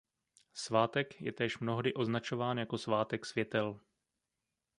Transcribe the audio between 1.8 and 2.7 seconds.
označován